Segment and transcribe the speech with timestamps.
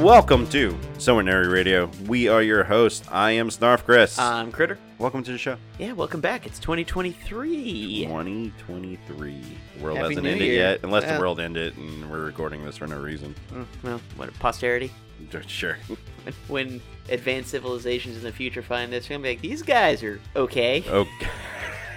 [0.00, 1.90] Welcome to Somewhat Nerdy Radio.
[2.06, 3.06] We are your hosts.
[3.10, 4.18] I am Snarf Chris.
[4.18, 4.78] I'm Critter.
[4.98, 5.56] Welcome to the show.
[5.78, 6.46] Yeah, welcome back.
[6.46, 8.04] It's 2023.
[8.06, 9.42] 2023.
[9.76, 10.56] The world Happy hasn't New ended Year.
[10.56, 13.34] yet, unless the world ended and we're recording this for no reason.
[13.52, 14.90] Mm, Well, what posterity?
[15.46, 15.76] Sure.
[16.24, 16.80] When, when
[17.10, 20.82] advanced civilizations in the future find this, they're gonna be like, these guys are okay.
[20.88, 21.28] Okay.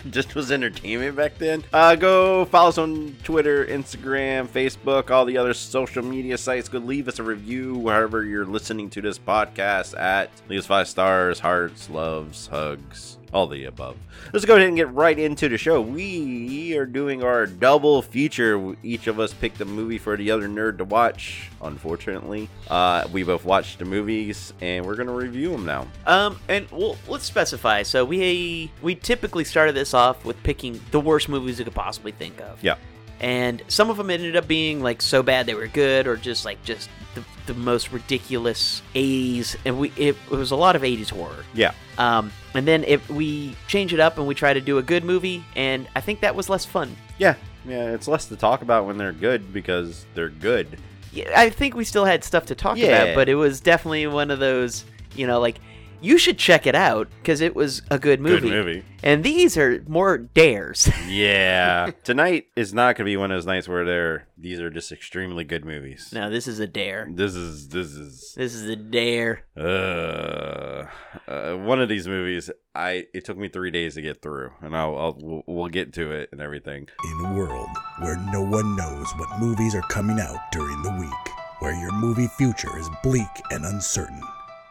[0.09, 1.63] Just was entertainment back then.
[1.71, 6.67] Uh, go follow us on Twitter, Instagram, Facebook, all the other social media sites.
[6.69, 10.29] Go leave us a review wherever you're listening to this podcast at.
[10.49, 13.97] Leave us five stars, hearts, loves, hugs, all the above.
[14.31, 15.81] Let's go ahead and get right into the show.
[15.81, 18.75] We are doing our double feature.
[18.83, 21.49] Each of us picked a movie for the other nerd to watch.
[21.61, 25.87] Unfortunately, uh, we both watched the movies, and we're gonna review them now.
[26.05, 27.83] Um, and well, let's specify.
[27.83, 32.11] So we we typically started this off with picking the worst movies you could possibly
[32.11, 32.63] think of.
[32.63, 32.75] Yeah.
[33.23, 36.43] And some of them ended up being like so bad they were good, or just
[36.43, 39.55] like just the, the most ridiculous 80s.
[39.63, 41.45] And we it, it was a lot of 80s horror.
[41.53, 41.71] Yeah.
[41.97, 45.05] Um, and then if we change it up and we try to do a good
[45.05, 46.97] movie, and I think that was less fun.
[47.17, 47.35] Yeah,
[47.65, 50.77] yeah, it's less to talk about when they're good because they're good.
[51.13, 52.87] Yeah, I think we still had stuff to talk Yeah.
[53.03, 54.83] about, but it was definitely one of those,
[55.15, 55.59] you know, like
[56.03, 58.49] you should check it out because it was a good movie.
[58.49, 58.83] Good movie.
[59.01, 60.89] And these are more dares.
[61.07, 61.91] Yeah.
[62.03, 64.91] Tonight is not going to be one of those nights where they're these are just
[64.91, 66.09] extremely good movies.
[66.13, 67.07] no, this is a dare.
[67.11, 69.43] This is this is This is a dare.
[69.55, 70.85] uh,
[71.27, 74.75] uh one of these movies I it took me 3 days to get through and
[74.75, 76.87] I'll, I'll we'll, we'll get to it and everything.
[77.03, 81.33] In a world where no one knows what movies are coming out during the week,
[81.59, 84.21] where your movie future is bleak and uncertain,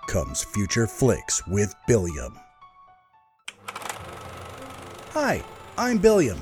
[0.06, 2.38] comes Future Flicks with Billiam.
[5.12, 5.44] Hi,
[5.78, 6.40] I'm Billiam.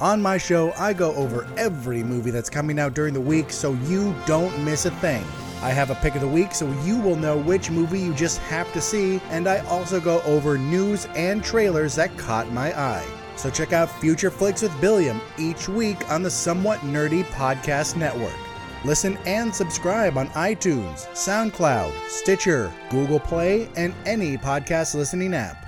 [0.00, 3.72] On my show, I go over every movie that's coming out during the week so
[3.84, 5.24] you don't miss a thing.
[5.62, 8.38] I have a pick of the week so you will know which movie you just
[8.40, 13.06] have to see, and I also go over news and trailers that caught my eye.
[13.36, 18.45] So check out Future Flicks with Billiam each week on the Somewhat Nerdy Podcast Network.
[18.86, 25.66] Listen and subscribe on iTunes, SoundCloud, Stitcher, Google Play, and any podcast listening app.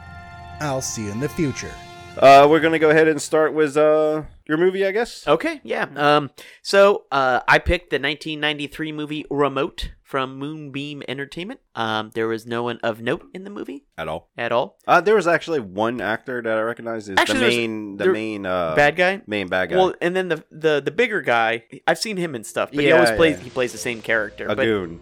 [0.61, 1.75] I'll see you in the future.
[2.17, 5.27] Uh we're going to go ahead and start with uh your movie, I guess.
[5.27, 5.87] Okay, yeah.
[5.97, 6.31] Um,
[6.63, 11.61] so uh, I picked the 1993 movie Remote from Moonbeam Entertainment.
[11.75, 14.31] Um, there was no one of note in the movie At all.
[14.39, 14.79] at all.
[14.87, 18.47] Uh there was actually one actor that I recognize is Actually, the main the main
[18.47, 19.21] uh Bad guy.
[19.27, 19.77] main bad guy.
[19.77, 22.91] Well, and then the the the bigger guy, I've seen him and stuff, but he
[22.91, 23.45] always plays yeah.
[23.45, 24.47] he plays the same character.
[24.47, 25.01] a but goon.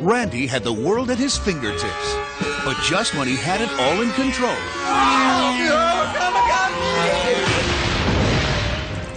[0.00, 2.16] Randy had the world at his fingertips.
[2.64, 4.56] But just when he had it all in control,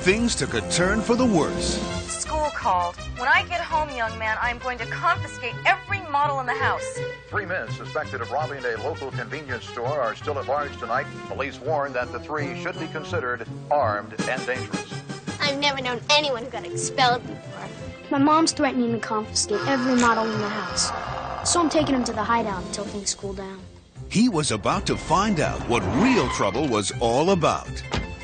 [0.04, 1.80] things took a turn for the worse.
[2.10, 2.98] School called.
[3.18, 7.00] When I get home, young man, I'm going to confiscate every model in the house.
[7.30, 11.06] Three men suspected of robbing a local convenience store are still at large tonight.
[11.30, 14.94] Police warn that the three should be considered armed and dangerous.
[15.40, 17.70] I've never known anyone who got expelled before.
[18.12, 21.50] My mom's threatening to confiscate every model in the house.
[21.50, 23.62] So I'm taking him to the hideout until things cool down.
[24.10, 27.72] He was about to find out what real trouble was all about.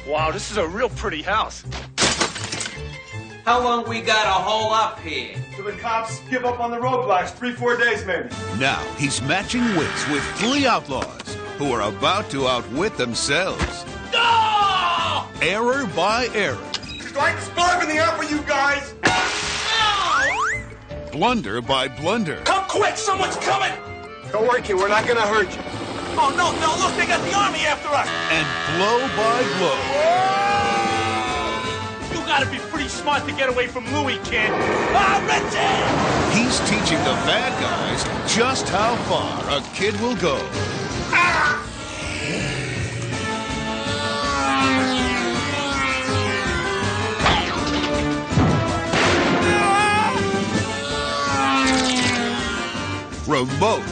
[0.08, 1.64] Wow, this is a real pretty house.
[3.46, 5.36] How long we gotta hole up here?
[5.58, 8.30] So the cops give up on the roadblocks three, four days maybe.
[8.60, 13.86] Now he's matching wits with three outlaws who are about to outwit themselves.
[15.42, 18.94] Error by error, It's like spark in the air for you guys.
[21.12, 23.72] blunder by blunder, Come quick, someone's coming.
[24.32, 25.62] Don't worry, kid, we're not gonna hurt you.
[26.22, 28.08] Oh no, no, look, they got the army after us.
[28.32, 29.80] and blow by blow.
[32.14, 34.50] You gotta be pretty smart to get away from Louis, kid.
[34.94, 36.38] Ah, Richie!
[36.38, 38.04] He's teaching the bad guys
[38.34, 40.38] just how far a kid will go.
[53.28, 53.84] Remote,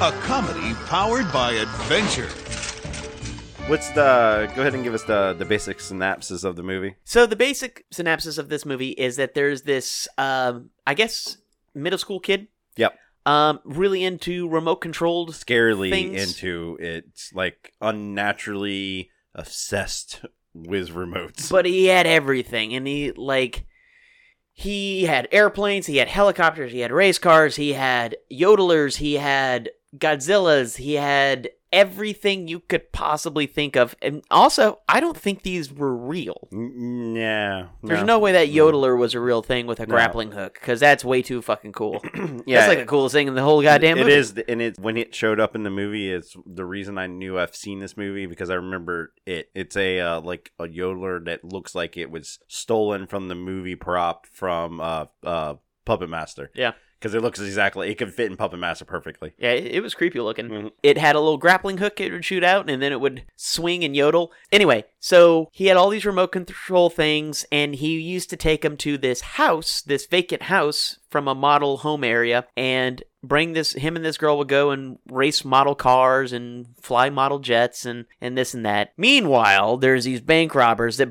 [0.00, 1.52] a comedy powered by
[1.84, 2.28] adventure.
[3.68, 6.94] What's the go ahead and give us the the basic synopsis of the movie?
[7.04, 11.36] So the basic synopsis of this movie is that there's this, um, I guess,
[11.74, 12.94] middle school kid, Yep.
[13.26, 15.32] um, really into remote controlled.
[15.32, 21.50] Scarily Things- into it's like unnaturally obsessed with remotes.
[21.50, 23.66] But he had everything, and he like
[24.52, 29.68] he had airplanes, he had helicopters, he had race cars, he had yodelers, he had
[29.96, 33.96] Godzillas, he had everything you could possibly think of.
[34.00, 36.48] And also, I don't think these were real.
[36.52, 37.66] Yeah.
[37.82, 41.04] There's no, way that yodeler was a real thing with a grappling hook because that's
[41.04, 42.02] way too fucking cool.
[42.46, 42.60] Yeah.
[42.60, 44.12] that's like the coolest thing in the whole goddamn It movie.
[44.12, 47.38] is, and it when it showed up in the movie, it's the reason I knew
[47.38, 49.50] I've seen this movie because I remember it.
[49.54, 53.76] It's a uh, like a yodeler that looks like it was stolen from the movie
[53.76, 55.54] prop from uh uh
[55.84, 56.50] Puppet Master.
[56.54, 56.72] Yeah.
[57.04, 59.34] Because it looks exactly it could fit in Puppet Master perfectly.
[59.36, 60.48] Yeah, it, it was creepy looking.
[60.48, 60.70] Mhm.
[60.82, 63.84] It had a little grappling hook it would shoot out, and then it would swing
[63.84, 64.32] and yodel.
[64.50, 68.78] Anyway, so he had all these remote control things, and he used to take them
[68.78, 73.74] to this house, this vacant house from a model home area, and bring this.
[73.74, 78.06] Him and this girl would go and race model cars and fly model jets and
[78.18, 78.92] and this and that.
[78.96, 81.10] Meanwhile, there's these bank robbers that,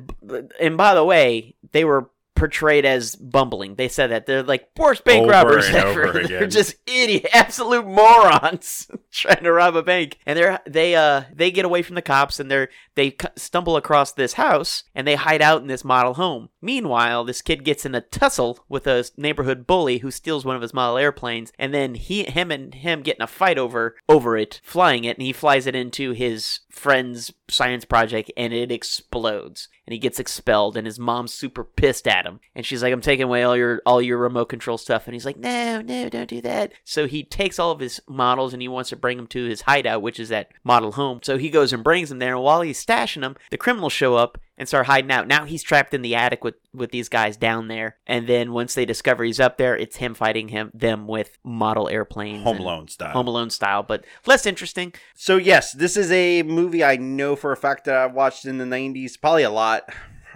[0.59, 3.75] and by the way, they were portrayed as bumbling.
[3.75, 6.23] They said that they're like worst bank Over robbers ever.
[6.27, 10.17] they're just idiot, absolute morons trying to rob a bank.
[10.25, 13.77] And they're they uh they get away from the cops and they're they c- stumble
[13.77, 16.49] across this house and they hide out in this model home.
[16.61, 20.61] Meanwhile, this kid gets in a tussle with a neighborhood bully who steals one of
[20.61, 24.37] his model airplanes, and then he him and him get in a fight over over
[24.37, 29.69] it, flying it, and he flies it into his friend's science project and it explodes
[29.85, 32.39] and he gets expelled and his mom's super pissed at him.
[32.55, 35.05] And she's like i'm taking away all your all your remote control stuff.
[35.05, 36.73] And he's like no no don't do that.
[36.83, 39.61] So he takes all of his models and he wants to bring them to his
[39.61, 41.19] hideout which is that model home.
[41.21, 42.33] So he goes and brings them there.
[42.33, 45.63] And while he's stashing them the criminals show up and start hiding out now he's
[45.63, 49.23] trapped in the attic with with these guys down there and then once they discover
[49.23, 53.11] he's up there it's him fighting him them with model airplanes Home Alone style.
[53.11, 57.51] home alone style but less interesting So yes, this is a movie I know for
[57.51, 59.83] a fact that I've watched in the '90s, probably a lot.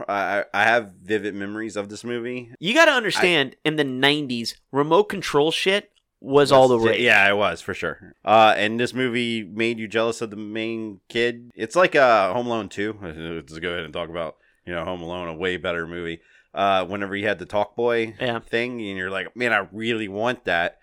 [0.08, 2.52] I, I have vivid memories of this movie.
[2.60, 7.02] You got to understand, in the '90s, remote control shit was all the rage.
[7.02, 8.16] Yeah, it was for sure.
[8.26, 11.52] Uh, and this movie made you jealous of the main kid.
[11.56, 13.00] It's like uh, Home Alone 2.
[13.02, 16.20] Let's go ahead and talk about you know Home Alone, a way better movie.
[16.54, 18.40] Uh, whenever you had the talk boy Yeah.
[18.40, 20.80] thing, and you're like, man, I really want that.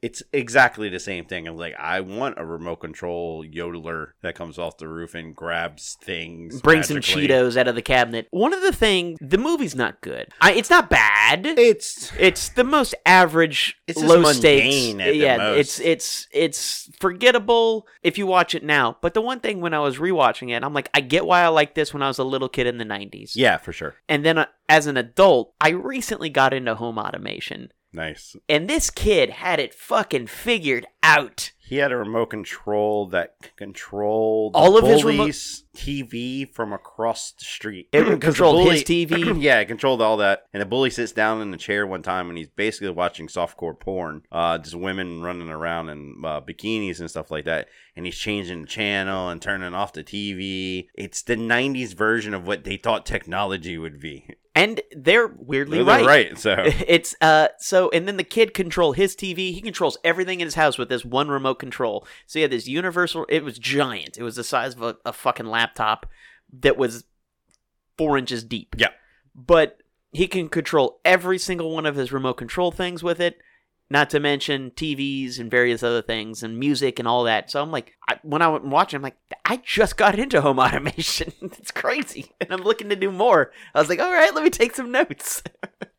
[0.00, 1.48] It's exactly the same thing.
[1.48, 5.96] I'm like, I want a remote control yodeler that comes off the roof and grabs
[6.02, 6.60] things.
[6.60, 6.98] Bring some.
[6.98, 8.28] Cheetos out of the cabinet.
[8.30, 10.28] One of the things, the movie's not good.
[10.40, 11.44] I, it's not bad.
[11.46, 14.64] It's It's the most average, It's low stakes.
[14.64, 18.96] mundane at the yeah, it's it's it's forgettable if you watch it now.
[19.00, 21.48] But the one thing when I was rewatching it, I'm like, I get why I
[21.48, 23.32] like this when I was a little kid in the '90s.
[23.34, 23.96] yeah, for sure.
[24.08, 28.36] And then uh, as an adult, I recently got into home automation, Nice.
[28.48, 31.52] and this kid had it fucking figured out.
[31.68, 35.34] He had a remote control that controlled All of his remote-
[35.76, 37.90] TV from across the street.
[37.92, 39.38] It controlled his TV?
[39.42, 40.46] yeah, it controlled all that.
[40.54, 43.78] And the bully sits down in the chair one time, and he's basically watching softcore
[43.78, 47.68] porn, uh, just women running around in uh, bikinis and stuff like that.
[47.94, 50.86] And he's changing the channel and turning off the TV.
[50.94, 54.26] It's the '90s version of what they thought technology would be.
[54.54, 56.04] And they're weirdly They're right.
[56.04, 56.38] right.
[56.38, 59.52] So It's uh so and then the kid control his TV.
[59.52, 62.06] He controls everything in his house with this one remote control.
[62.26, 63.26] So he had this universal.
[63.28, 64.16] It was giant.
[64.16, 66.06] It was the size of a, a fucking laptop
[66.60, 67.04] that was
[67.96, 68.74] four inches deep.
[68.78, 68.88] Yeah.
[69.34, 69.82] But
[70.12, 73.38] he can control every single one of his remote control things with it.
[73.90, 77.50] Not to mention TVs and various other things and music and all that.
[77.50, 79.16] So I'm like, I, when I went watching, I'm like,
[79.46, 81.32] I just got into home automation.
[81.42, 83.50] it's crazy, and I'm looking to do more.
[83.74, 85.42] I was like, all right, let me take some notes.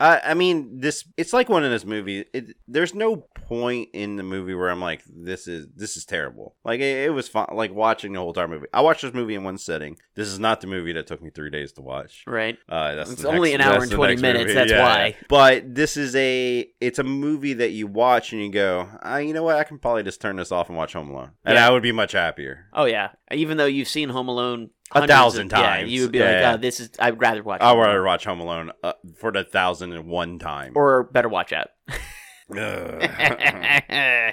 [0.00, 2.24] I, I mean, this it's like one of those movies.
[2.32, 6.54] It, there's no point in the movie where I'm like, this is this is terrible.
[6.64, 8.66] Like it, it was fun, like watching the whole entire movie.
[8.72, 9.96] I watched this movie in one sitting.
[10.14, 12.24] This is not the movie that took me three days to watch.
[12.26, 12.56] right.
[12.68, 14.54] Uh, that's It's only next- an hour and 20 minutes, movie.
[14.54, 15.16] that's Yeah, why.
[15.28, 19.32] But this is a it's a movie that you watch and you go, ah, you
[19.32, 19.56] know what?
[19.56, 21.66] I can probably just turn this off and watch Home Alone, and Yeah.
[21.66, 22.66] I would be much happier.
[22.72, 25.90] Oh yeah, even though you've seen Home Alone A thousand of- yeah, times.
[25.92, 26.50] you would be Yeah.
[26.50, 27.60] like, oh, "This is." I'd rather watch.
[27.60, 30.72] I'd rather watch Home Alone uh, for the thousand and one time.
[30.74, 31.68] or better watch out.
[32.56, 32.98] Ugh.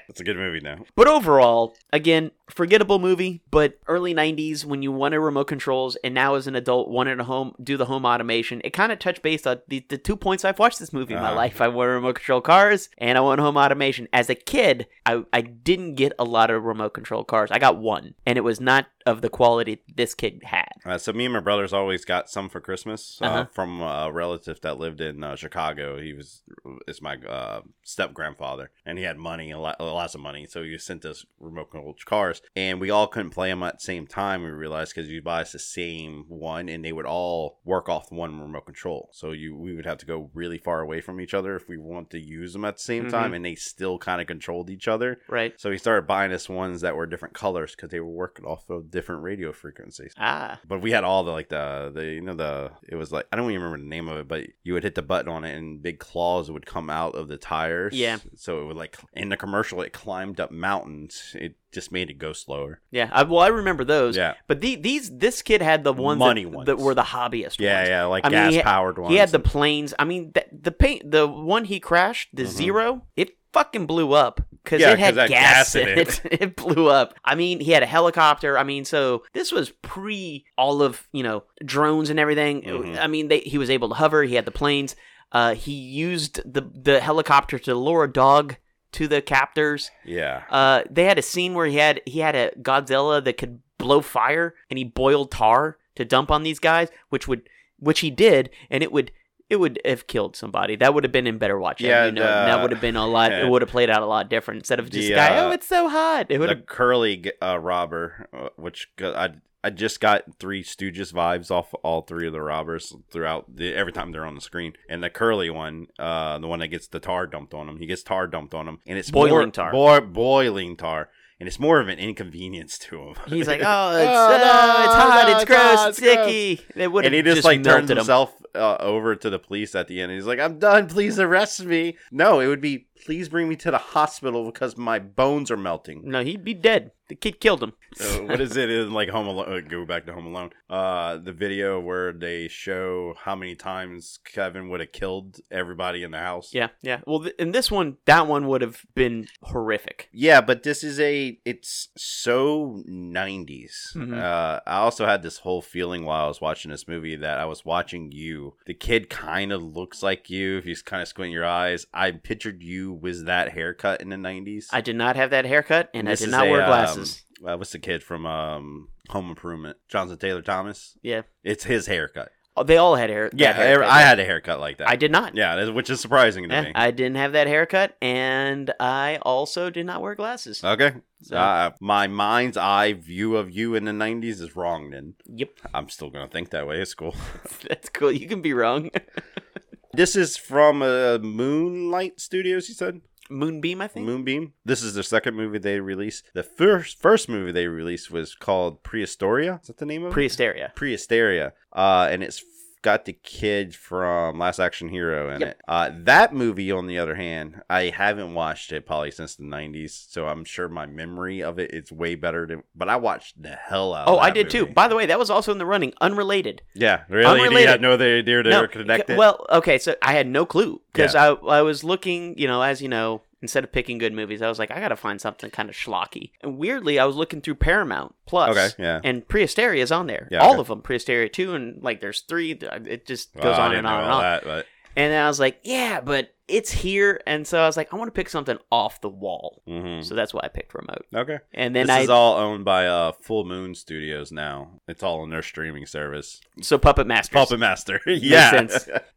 [0.08, 0.78] it's a good movie now.
[0.96, 3.42] but overall, again, forgettable movie.
[3.52, 7.26] But early '90s, when you wanted remote controls, and now as an adult wanted a
[7.26, 10.46] home do the home automation, it kind of touched base on the, the two points
[10.46, 11.36] I've watched this movie in my Uh-huh.
[11.36, 11.60] life.
[11.62, 14.08] I want remote control cars, and I want home automation.
[14.14, 17.50] As a kid, I I didn't get a lot of remote control cars.
[17.52, 20.70] I got one, and it was not of the quality this kid had.
[20.86, 23.46] Uh, so me and my brothers always got some for Christmas uh, Uh-huh.
[23.52, 26.00] from a relative that lived in uh, Chicago.
[26.00, 26.44] He was
[26.88, 30.46] is my uh, step grandfather, and he had money, a lot, lots of money.
[30.46, 33.84] So he sent us remote control cars, and we all couldn't play them at the
[33.84, 34.44] same time.
[34.44, 38.12] We realized because you buy us the same one, and they would all work off
[38.12, 39.10] one remote control.
[39.14, 41.78] So you we would have to go really far away from each other if we
[41.78, 43.10] want to use them at the same Mhm.
[43.12, 45.20] time, and they still kind of controlled each other.
[45.28, 45.60] Right.
[45.60, 48.70] So he started buying us ones that were different colors because they were working off
[48.70, 50.14] of different radio frequencies.
[50.18, 50.60] Ah.
[50.68, 53.36] But we had all the like the the you know the it was like I
[53.36, 55.56] don't even remember the name of it, but you would hit the button on it
[55.56, 57.94] and big claws would come out of the tires.
[57.94, 58.18] Yeah.
[58.36, 61.36] So it would like in the commercial it climbed up mountains.
[61.40, 62.80] It just made it go slower.
[62.92, 64.16] Yeah, I, well, I remember those.
[64.16, 64.36] Yeah.
[64.48, 66.66] but the, these this kid had the ones Money that, ones.
[66.68, 67.60] that were the hobbyist.
[67.60, 67.90] Yeah, ones.
[67.90, 69.10] yeah, like I mean, he had- ones.
[69.12, 69.94] He had the planes.
[70.00, 72.48] I mean, the, the paint, the one he crashed, the Mhm.
[72.48, 76.22] zero, it fucking blew up because Yeah, it had gas, gas in in it.
[76.26, 77.14] it blew up.
[77.24, 78.58] I mean, he had a helicopter.
[78.58, 82.62] I mean, so this was pre all of you know drones and everything.
[82.64, 83.00] Mhm.
[83.00, 84.24] I mean, they, he was able to hover.
[84.24, 84.96] He had the planes.
[85.32, 88.58] Uh, he used the the helicopter to lure a dog
[88.92, 89.90] to the captors.
[90.04, 90.44] Yeah.
[90.50, 94.02] Uh, they had a scene where he had he had a Godzilla that could blow
[94.02, 97.42] fire, and he boiled tar to dump on these guys, which would
[97.80, 99.12] which he did, and it would
[99.50, 100.76] it would have killed somebody.
[100.76, 101.82] That would have been in Better Watch.
[101.82, 103.32] Yeah, you know, the- that would have been a lot.
[103.32, 105.38] It would have played out a lot different instead of just The, guy.
[105.38, 106.28] uh, oh, it's so hot.
[106.30, 106.66] It would the have.
[106.66, 109.32] curly uh, robber, uh, which I
[109.64, 113.92] I just got Three Stooges vibes off all three of the robbers throughout the every
[113.92, 114.74] time they're on the screen.
[114.88, 117.88] And the curly one, uh, the one that gets the tar dumped on him, he
[117.88, 119.72] gets tar dumped on him, and it's Boiling more, tar.
[119.72, 123.16] boi- boiling tar, and it's more of an inconvenience to him.
[123.28, 126.16] He's like, oh, it's, Oh, oh, it's hot, no, it's it's gross, hot, it's it's
[126.16, 126.62] gross." icky.
[126.76, 127.98] It would and he just, just like turns him.
[127.98, 130.12] himself uh, over to the police at the end.
[130.12, 130.88] He's like, "I'm done.
[130.88, 135.00] Please arrest me." No, it would be, "Please bring me to the hospital because my
[135.00, 136.92] bones are melting." No, he'd be dead.
[137.08, 137.74] The kid killed him.
[138.02, 139.54] uh, what is it in like Home Alone?
[139.54, 140.50] uh, Go back to Home Alone.
[140.68, 146.10] Uh, the video where they show how many times Kevin would have killed everybody in
[146.10, 146.50] the house.
[146.52, 147.02] Yeah, yeah.
[147.06, 150.10] Well, th- in this one, that one would have been horrific.
[150.12, 153.94] Yeah, but this is a it's so 90s.
[153.96, 154.18] Mhm.
[154.18, 157.46] Uh, I also had this whole feeling while I was watching this movie that I
[157.46, 158.56] was watching you.
[158.66, 161.86] The kid kind of looks like you He's kind of squinting your eyes.
[161.94, 164.68] I pictured you with that haircut in the 90s.
[164.72, 167.24] I did not have that haircut, and I did not a, wear um, glasses.
[167.46, 169.78] uh, what's the kid from um, Home Improvement?
[169.88, 170.98] Jonathan Taylor Thomas.
[171.02, 171.22] Yeah.
[171.44, 172.32] It's his haircut.
[172.58, 173.30] Oh, they all had hair.
[173.34, 173.90] Yeah, haircut.
[173.90, 174.88] I had a haircut like that.
[174.90, 175.36] I did not.
[175.36, 176.72] Yeah, which is surprising to me.
[176.74, 180.64] I didn't have that haircut, and I also did not wear glasses.
[180.64, 180.94] Okay.
[181.22, 185.16] So- Uh, my mind's eye view of you in the 90s is wrong then.
[185.26, 186.80] Yep, I'm still going to think that way.
[186.80, 187.16] It's cool.
[187.68, 188.12] that's cool.
[188.12, 188.90] You can be wrong.
[189.96, 193.02] this is from uh, Moonlight Studios, you said?
[193.30, 194.06] Moonbeam, I think.
[194.06, 194.54] Moonbeam.
[194.64, 196.26] This is their second movie they released.
[196.34, 199.60] The first first movie they released was called Prehistoria.
[199.62, 200.16] Is that the name of it?
[200.16, 200.74] Prehysteria.
[200.76, 201.52] Prehysteria.
[201.74, 202.44] Uh, and it's
[202.86, 205.50] got the kid from Last Action Hero in Yep.
[205.50, 205.62] it.
[205.68, 209.90] Uh, that movie, on the other hand, I haven't watched it probably since the '90s,
[210.10, 212.64] so I'm sure my memory of it is way better than.
[212.76, 214.08] But I watched the hell out.
[214.08, 214.68] Oh, I did too.
[214.68, 216.62] By the way, that was also in the running, unrelated.
[216.76, 217.24] Yeah, really.
[217.40, 217.70] You Unrelated.
[217.70, 219.18] had no idea they No, were connected.
[219.18, 221.36] Well, okay, so I had no clue because Yeah.
[221.44, 224.50] I I was looking, you know, as you know, instead of picking good movies, I
[224.50, 226.32] was like, I gotta find something kind of schlocky.
[226.42, 228.50] And weirdly, I was looking through Paramount Plus.
[228.50, 229.00] Okay, yeah.
[229.04, 230.28] And Prehysteria is on there.
[230.32, 230.60] Yeah, All okay.
[230.62, 230.82] of them.
[230.82, 232.52] Prehysteria two and like there's three.
[232.52, 234.22] It just Well, goes I on and on and on.
[234.22, 234.66] that, but
[234.98, 237.22] And then I was like, yeah, but it's here.
[237.26, 239.64] And so I was like, I want to pick something off the wall.
[239.68, 240.04] Mhm.
[240.04, 241.06] So that's why I picked Remote.
[241.14, 241.40] okay.
[241.54, 244.70] And then this I is all owned by uh, Full Moon Studios now.
[244.88, 246.42] It's all in their streaming service.
[246.62, 248.00] so Puppet Master, Puppet Master.
[248.08, 248.68] Yeah.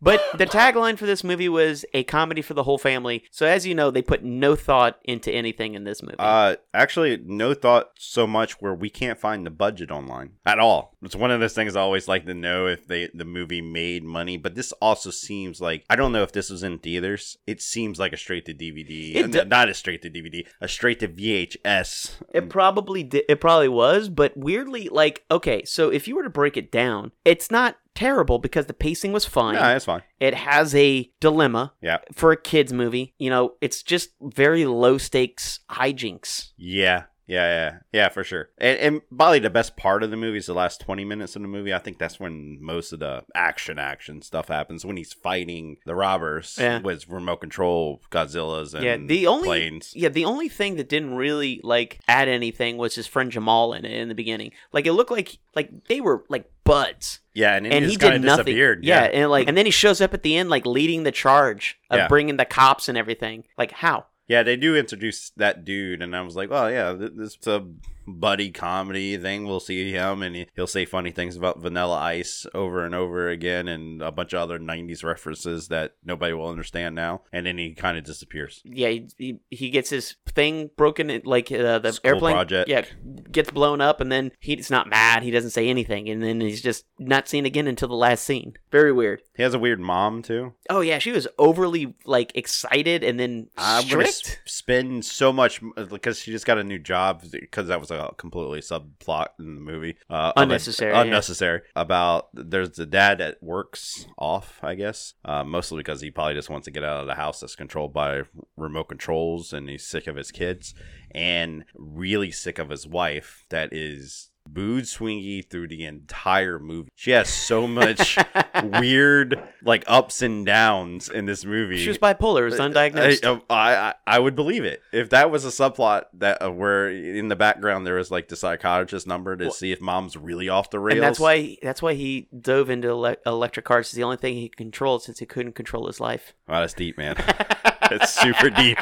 [0.01, 3.25] But the tagline for this movie was a comedy for the whole family.
[3.31, 6.17] So as you know, they put no thought into anything in this movie.
[6.19, 10.95] Uh, actually, no thought so much where we can't find the budget online at all.
[11.03, 14.03] It's one of those things I always like to know if they the movie made
[14.05, 14.37] money.
[14.37, 17.18] But this also seems like I don't know if this was in theaters.
[17.47, 21.01] It seems like a straight to DVD, Uh, not a straight to DVD, a straight
[21.01, 22.17] to VHS.
[22.33, 23.25] It probably did.
[23.29, 27.13] It probably was, but weirdly, like, okay, so if you were to break it down,
[27.25, 29.55] it's not terrible because the pacing was fine.
[29.55, 30.03] Yeah, that's fine.
[30.21, 33.15] It has a dilemma Yeah, for a kids movie.
[33.19, 36.51] You know, it's just very low stakes hijinks.
[36.57, 37.05] yeah.
[37.29, 38.49] Yeah, yeah, yeah, for sure.
[38.59, 41.43] And, and probably the best part of the movie is the last 20 minutes of
[41.43, 41.75] the movie.
[41.75, 44.85] I think that's when most of the action, action stuff happens.
[44.87, 46.81] When he's fighting the robbers Yeah.
[46.81, 49.93] with remote control Godzillas and yeah, the only planes.
[49.95, 53.85] yeah the only thing that didn't really like add anything was his friend Jamal in
[53.85, 54.53] it in the beginning.
[54.73, 57.21] Like it looked like like they were like buds.
[57.35, 58.45] Yeah, and, and he, he just kinda did nothing.
[58.47, 58.85] disappeared.
[58.85, 61.79] Yeah, and like, and then he shows up at the end, like leading the charge
[61.91, 62.09] of Yeah.
[62.09, 63.45] bringing the cops and everything.
[63.59, 64.07] Like, how?
[64.29, 67.47] Yeah, they do introduce that dude, and I was like, well, yeah, th- this is
[67.47, 67.67] a
[68.15, 69.47] buddy comedy thing.
[69.47, 73.29] We'll see him, and he- he'll say funny things about Vanilla Ice over and over
[73.29, 77.23] again, and a bunch of other '90s references that nobody will understand now.
[77.33, 78.61] And then he kind of disappears.
[78.65, 82.35] Yeah, he, he, he gets his thing broken, like uh, the School airplane.
[82.35, 82.69] project.
[82.69, 82.85] Yeah,
[83.31, 85.23] gets blown up, and then he's not mad.
[85.23, 88.55] He doesn't say anything, and then he's just not seen again until the last scene.
[88.71, 89.23] Very weird.
[89.37, 90.55] He has a weird mom too.
[90.69, 94.43] Oh yeah, she was overly like excited and then I'm gonna strict.
[94.47, 95.61] spend so much
[95.91, 99.61] because she just got a new job because that was a completely subplot in the
[99.61, 99.97] movie.
[100.09, 101.03] Uh, a- Unnecessary, yeah.
[101.03, 101.63] unnecessary.
[101.77, 106.51] About there's the dad that works off, I guess, uh, mostly because he probably just
[106.51, 108.23] wants to get out of the house that's controlled by
[108.57, 110.75] remote controls, and he's sick of his kids,
[111.11, 114.28] and really sick of his wife that is.
[114.53, 116.89] Booed swingy through the entire movie.
[116.95, 118.19] She has so much
[118.65, 121.79] weird, like ups and downs in this movie.
[121.79, 123.43] She was bipolar, it was undiagnosed.
[123.51, 127.29] I, I, I would believe it if that was a subplot that uh, where in
[127.29, 130.79] the background there was like the psychologist number to see if mom's really off the
[130.79, 130.97] rails.
[130.97, 133.87] and that's why that's why he dove into ele- electric cars.
[133.89, 136.35] It's the only thing he controlled since he couldn't control his life.
[136.49, 137.17] Wow, that's deep, man.
[137.91, 138.79] it's super deep.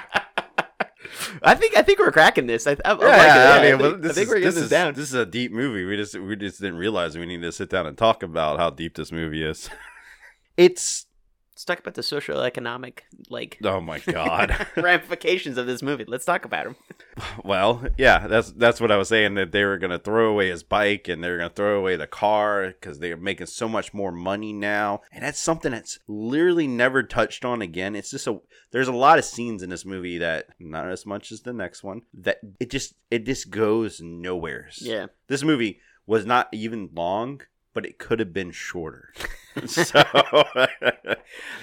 [1.43, 2.67] I think I think we're cracking this.
[2.67, 3.01] I, I, I like.
[3.03, 4.97] Yeah, Yeah, I I, mean, think, this I think is, we're getting this this is
[4.97, 5.85] this is a deep movie.
[5.85, 8.71] We just we just didn't realize we need to sit down and talk about how
[8.71, 9.69] deep this movie is.
[10.57, 11.06] It's
[11.57, 12.99] Let's talk about the socioeconomic
[13.31, 14.67] like oh my god.
[14.77, 16.05] ramifications of this movie.
[16.07, 16.77] Let's talk about them.
[17.43, 20.63] Well, yeah, that's that's what I was saying that they were gonna throw away his
[20.63, 24.13] bike and they were gonna throw away the car because they're making so much more
[24.13, 27.97] money now, and that's something that's literally never touched on again.
[27.97, 28.39] It's just a
[28.71, 31.83] there's a lot of scenes in this movie that not as much as the next
[31.83, 34.81] one that it just it just goes nowheres.
[34.83, 35.07] Yeah.
[35.29, 37.41] this movie was not even long,
[37.73, 39.15] but it could have been shorter.
[39.67, 40.03] so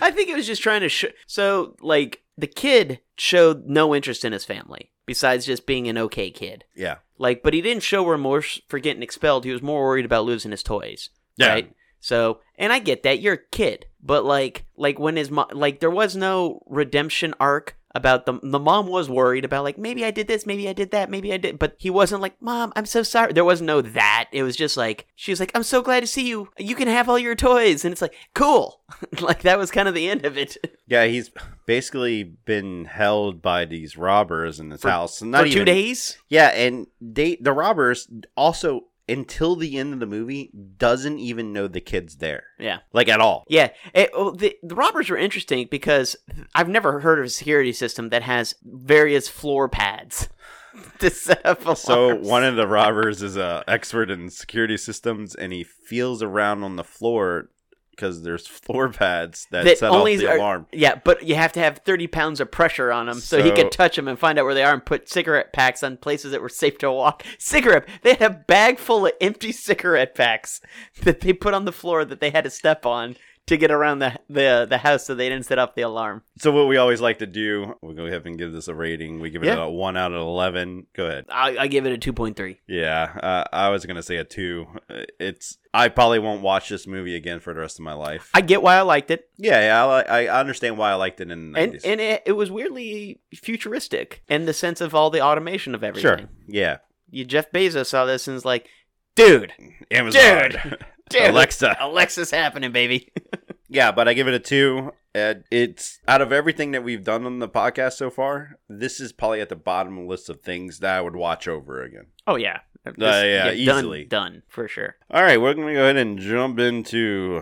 [0.01, 1.09] I think it was just trying to show.
[1.27, 6.31] So, like, the kid showed no interest in his family besides just being an okay
[6.31, 6.63] kid.
[6.75, 9.45] yeah, Like, but he didn't show remorse for getting expelled.
[9.45, 11.09] He was more worried about losing his toys.
[11.35, 11.49] Yeah.
[11.49, 11.73] Right.
[11.99, 15.79] So, and I get that you're a kid, but like, like when his mom, like,
[15.79, 20.11] there was no redemption arc about the the mom was worried about like maybe I
[20.11, 22.85] did this, maybe I did that, maybe I did, but he wasn't like, mom, I'm
[22.87, 23.33] so sorry.
[23.33, 24.29] There was no that.
[24.31, 26.49] It was just like she was like, I'm so glad to see you.
[26.57, 28.81] You can have all your toys, and it's like cool.
[29.21, 30.57] like that was kind of the end of it.
[30.87, 31.29] yeah, he's
[31.65, 36.17] basically been held by these robbers in his For- house for not two even- days?
[36.29, 41.67] Yeah, and they the robbers also until the end of the movie doesn't even know
[41.67, 42.79] the kid's there, Yeah.
[42.93, 43.43] like at all.
[43.49, 46.15] Yeah, it, oh, the the robbers were interesting because
[46.55, 50.29] I've never heard of a security system that has various floor pads
[50.99, 51.79] to set up alarms.
[51.81, 56.63] So one of the robbers is a expert in security systems, and he feels around
[56.63, 57.49] on the floor
[57.95, 60.67] because there's floor pads that, that set only off the are- alarm.
[60.71, 63.71] Yeah, but you have to have thirty pounds of pressure on them so, he could
[63.71, 66.41] touch them and find out where they are and put cigarette packs on places that
[66.41, 67.23] were safe to walk.
[67.37, 70.61] Cigarette, they had a bag full of empty cigarette packs
[71.03, 73.99] that they put on the floor that they had to step on to get around
[73.99, 76.23] the the the house so they didn't set off the alarm.
[76.37, 79.19] So what we always like to do, we'll go ahead and give this a rating.
[79.19, 79.63] We give it Yeah.
[79.63, 80.87] a one out of eleven.
[80.95, 81.25] Go ahead.
[81.29, 82.61] I, I give it a two point three.
[82.67, 84.67] Yeah, uh, I was gonna say a two.
[84.89, 88.29] Uh, It's I probably won't watch this movie again for the rest of my life.
[88.33, 89.27] I get why I liked it.
[89.37, 91.81] yeah, yeah, I, I understand why I liked it in the and 90s.
[91.83, 96.17] and it, it was weirdly futuristic in the sense of all the automation of everything.
[96.19, 96.77] sure, yeah.
[97.11, 98.67] You Jeff Bezos saw this and was like,
[99.15, 99.53] "Dude,
[99.91, 101.77] Amazon, dude, dude, Alexa.
[101.79, 103.11] Alexa's happening, baby."
[103.69, 104.91] Yeah, but I give it a two.
[105.15, 109.11] Uh, it's out of everything that we've done on the podcast so far, this is
[109.11, 112.05] probably at the bottom of the list of things that I would watch over again.
[112.27, 114.05] oh yeah, Uh, yeah, done- easily.
[114.05, 114.95] done for sure.
[115.09, 117.41] All right, we're gonna go ahead and jump into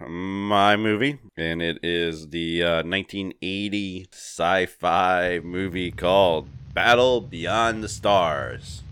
[0.00, 8.82] my movie, and it is the uh, 1980 sci-fi movie called Battle Beyond the Stars.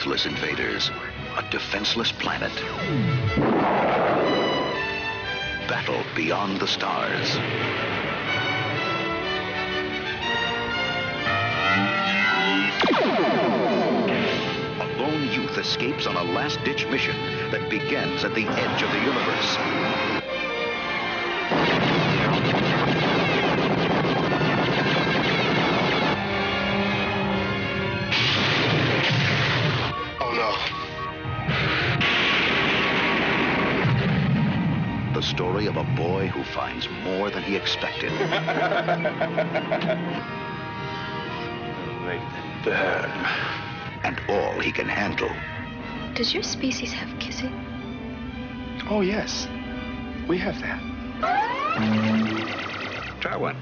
[0.00, 0.90] Ruthless invaders,
[1.36, 2.52] a defenseless planet.
[5.68, 7.36] Battle beyond the stars.
[14.80, 17.16] A lone youth escapes on a last ditch mission
[17.50, 20.09] that begins at the edge of the universe.
[36.10, 38.10] Boy who finds more than he expected.
[42.64, 43.10] Burn
[44.02, 45.30] And all he can handle.
[46.14, 47.54] Does your species have kissing?
[48.90, 49.46] Oh, yes.
[50.26, 50.80] We have that.
[53.20, 53.56] Try one.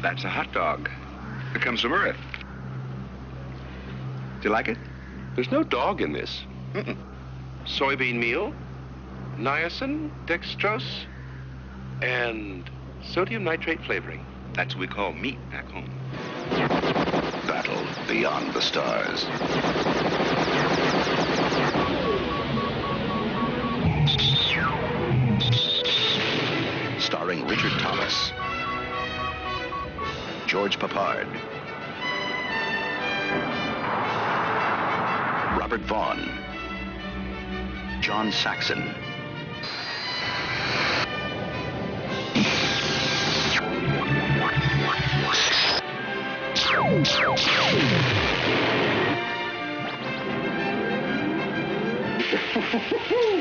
[0.00, 0.88] That's a hot dog.
[1.54, 2.16] It comes from Earth.
[4.40, 4.78] Do you like it?
[5.34, 6.44] There's no dog in this.
[6.72, 6.96] Mm-mm.
[7.64, 8.54] Soybean meal,
[9.38, 11.06] niacin, dextrose,
[12.02, 12.68] and
[13.00, 14.26] sodium nitrate flavoring.
[14.54, 15.88] That's what we call meat back home.
[17.46, 19.22] Battle Beyond the Stars.
[27.00, 28.32] Starring Richard Thomas,
[30.46, 31.28] George Peppard,
[35.58, 36.28] Robert Vaughn,
[38.00, 38.92] John Saxon,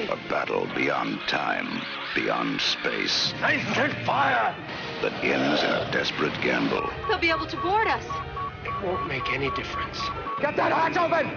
[0.10, 1.82] A battle beyond time,
[2.14, 4.56] beyond space, Nice and fire!
[5.02, 6.88] that ends in a desperate gamble.
[7.08, 8.06] They'll be able to board us.
[8.64, 10.00] It won't make any difference.
[10.40, 11.28] Get that hatch open!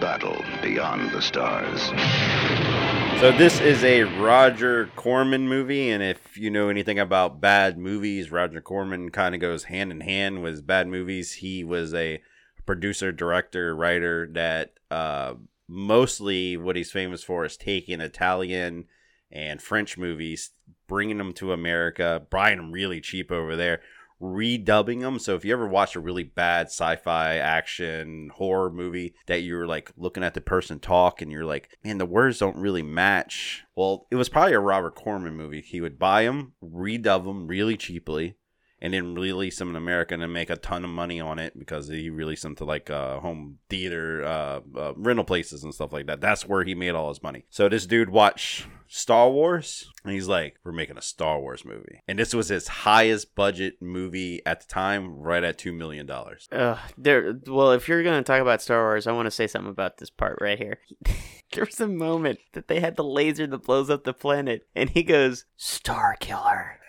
[0.00, 2.83] Battle beyond the stars.
[3.20, 8.30] So this is a Roger Corman movie, and if you know anything about bad movies,
[8.30, 11.32] Roger Corman kind of goes hand in hand with bad movies.
[11.32, 12.20] He was a
[12.66, 15.34] producer, director, writer that uh,
[15.66, 18.84] mostly what he's famous for is taking Italian
[19.32, 20.50] and French movies,
[20.86, 23.80] bringing them to America, buying them really cheap over there,
[24.24, 25.18] redubbing them.
[25.18, 29.92] So if you ever watch a really bad sci-fi action horror movie that you're like
[29.96, 33.64] looking at the person talk and you're like, man, the words don't really match.
[33.76, 35.60] Well, it was probably a Robert Corman movie.
[35.60, 38.36] He would buy them, redub them really cheaply,
[38.84, 41.88] and then release them in America and make a ton of money on it because
[41.88, 46.04] he released them to like uh, home theater uh, uh, rental places and stuff like
[46.06, 46.20] that.
[46.20, 47.46] That's where he made all his money.
[47.48, 52.02] So this dude watched Star Wars and he's like, "We're making a Star Wars movie,"
[52.06, 56.46] and this was his highest budget movie at the time, right at two million dollars.
[56.52, 57.40] Uh, there.
[57.46, 60.10] Well, if you're gonna talk about Star Wars, I want to say something about this
[60.10, 60.80] part right here.
[61.54, 64.90] there was a moment that they had the laser that blows up the planet, and
[64.90, 66.80] he goes, "Star Killer."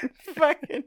[0.34, 0.84] Fucking.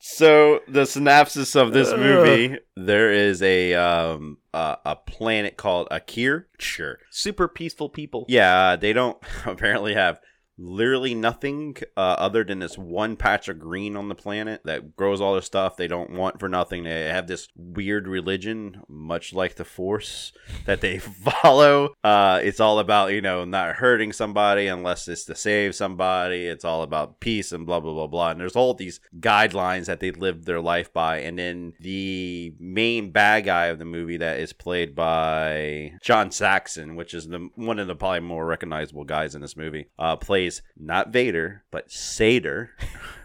[0.00, 6.44] So the synopsis of this movie, there is a um uh, a planet called Akir.
[6.58, 6.98] Sure.
[7.10, 8.24] Super peaceful people.
[8.28, 10.20] Yeah, they don't apparently have
[10.58, 15.20] literally nothing uh, other than this one patch of green on the planet that grows
[15.20, 16.84] all their stuff they don't want for nothing.
[16.84, 20.32] They have this weird religion, much like the Force,
[20.66, 20.98] that they
[21.42, 21.94] follow.
[22.04, 26.46] Uh, it's all about you know not hurting somebody unless it's to save somebody.
[26.46, 28.30] It's all about peace and blah blah blah blah.
[28.30, 31.18] And there's all these guidelines that they live their life by.
[31.18, 36.96] And then the main bad guy of the movie that is played by John Saxon,
[36.96, 40.41] which is the one of the probably more recognizable guys in this movie, uh, plays
[40.76, 42.70] not Vader but Sader.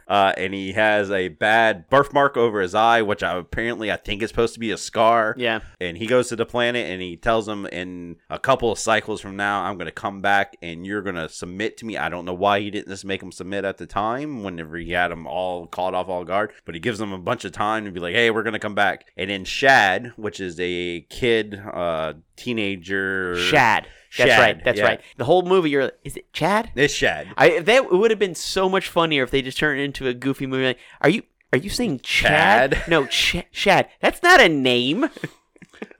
[0.07, 4.23] Uh, and he has a bad birthmark over his eye, which I, apparently I think
[4.23, 5.35] is supposed to be a scar.
[5.37, 5.59] Yeah.
[5.81, 9.19] And he goes to the planet and he tells them in a couple of cycles
[9.19, 11.97] from now, I'm going to come back and you're going to submit to me.
[11.97, 14.91] I don't know why he didn't just make him submit at the time whenever he
[14.91, 17.83] had them all caught off all guard, but he gives them a bunch of time
[17.83, 19.11] to be like, hey, we're going to come back.
[19.17, 23.35] And then Shad, which is a kid, uh, teenager.
[23.35, 23.89] Shad.
[24.17, 24.63] That's Shad, right.
[24.63, 24.85] That's yeah.
[24.85, 25.01] right.
[25.17, 26.71] The whole movie, you're like, is it Chad?
[26.75, 27.27] It's Shad.
[27.37, 30.13] I that would have been so much funnier if they just turned it into a
[30.13, 30.65] goofy movie.
[30.65, 32.73] Like, are you are you saying Chad?
[32.73, 32.87] Chad?
[32.87, 33.89] No, Ch- Shad.
[34.01, 35.09] That's not a name.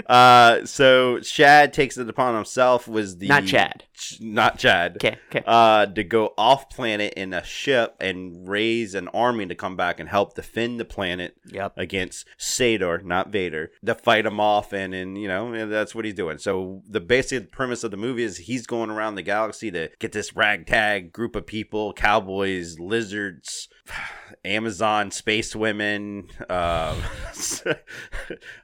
[0.08, 3.84] Uh, so Shad takes it upon himself was the Not Chad.
[3.94, 4.96] Ch- not Chad.
[4.96, 5.44] Okay, okay.
[5.46, 10.00] Uh, to go off planet in a ship and raise an army to come back
[10.00, 11.74] and help defend the planet Yep.
[11.76, 16.14] against Sador, not Vader, to fight him off, and and you know that's what he's
[16.14, 16.38] doing.
[16.38, 20.14] So the basic premise of the movie is he's going around the galaxy to get
[20.14, 23.68] this ragtag group of people, cowboys, lizards.
[24.46, 26.96] Amazon space women, uh,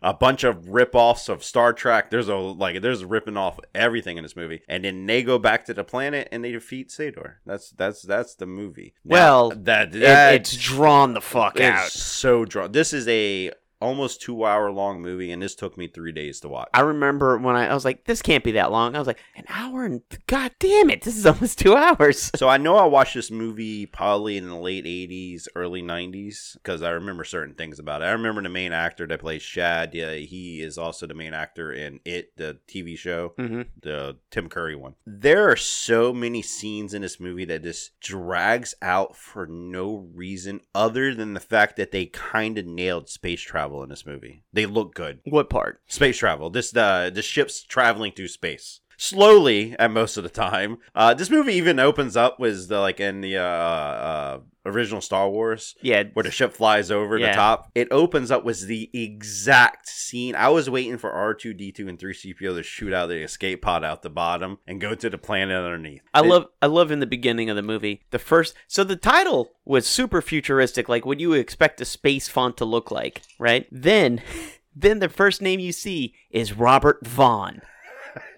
[0.01, 2.09] a bunch of rip-offs of Star Trek.
[2.09, 5.65] There's a like there's ripping off everything in this movie, and then they go back
[5.65, 7.35] to the planet and they defeat Sador.
[7.45, 8.93] That's that's that's the movie.
[9.03, 11.89] Now, Well, that, it- it's drawn the fuck it's out.
[11.91, 12.71] so drawn.
[12.71, 13.51] This is a
[13.83, 16.69] almost two hour long movie, and this took me three days to watch.
[16.73, 18.95] I remember when I, I was like, this can't be that long.
[18.95, 22.31] I was like, an hour and god damn it, this is almost two hours.
[22.43, 26.81] So I know I watched this movie probably in the late '80s, early '90s, because
[26.81, 28.05] I remember certain things about it.
[28.05, 29.93] I remember the main actor that plays Shad.
[29.93, 33.67] Yeah, he is also the main actor in It, the TV show, Mhm.
[33.81, 34.95] the Tim Curry one.
[35.05, 40.61] There are so many scenes in this movie that just drags out for no reason
[40.75, 44.43] other than the fact that they kind of nailed space travel in this movie.
[44.53, 45.21] They look good.
[45.23, 45.81] What part?
[45.87, 46.51] Space travel.
[46.51, 50.77] This the the ship's traveling through space slowly at most of the time.
[50.95, 55.29] Uh, this movie even opens up with the like in the uh, uh, original Star
[55.29, 55.75] Wars.
[55.81, 56.03] Yeah.
[56.13, 57.31] where the ship flies over Yeah.
[57.31, 57.71] the top.
[57.75, 60.35] It opens up with the exact scene.
[60.35, 63.21] I was waiting for R two D two and three CPO to shoot out the
[63.23, 66.01] escape pod out the bottom and go to the planet underneath.
[66.13, 68.95] I It- love I love in the beginning of the movie the first so the
[68.95, 73.67] title was super futuristic like what you expect a space font to look like right
[73.71, 74.21] then
[74.75, 77.61] then the first name you see is Robert Vaughn